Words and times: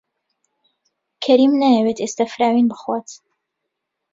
کەریم 1.23 1.53
نایەوێت 1.61 1.97
ئێستا 2.01 2.25
فراوین 2.33 2.67
بخوات. 2.71 3.07